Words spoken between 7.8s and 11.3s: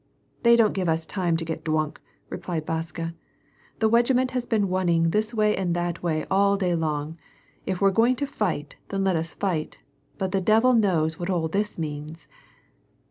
we're going to fight, then let us fight. But the devil knows what